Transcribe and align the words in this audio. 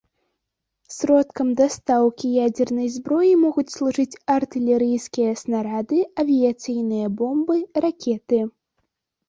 Сродкам 0.95 1.49
дастаўкі 1.59 2.31
ядзернай 2.47 2.89
зброі 2.95 3.33
могуць 3.43 3.65
служыць 3.75 4.19
артылерыйскія 4.37 5.37
снарады, 5.45 5.99
авіяцыйныя 6.27 7.07
бомбы, 7.23 7.55
ракеты. 7.89 8.39